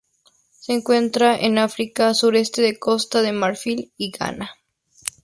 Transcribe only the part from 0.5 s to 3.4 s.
Se encuentran en África: sureste de Costa de